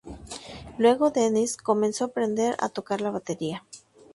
[0.79, 3.63] Luego Denis comenzó a aprender a tocar la batería.